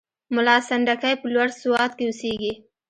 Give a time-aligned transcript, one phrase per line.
[0.35, 2.51] ملا سنډکی په لوړ سوات کې اوسېدی.